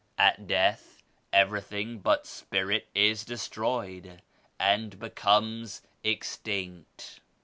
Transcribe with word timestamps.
At 0.17 0.47
death 0.47 1.03
everything 1.31 1.99
but 1.99 2.25
Spirit 2.25 2.87
is 2.95 3.23
destroyed 3.23 4.23
and 4.59 4.97
becomes 4.97 5.83
extinct." 6.03 7.19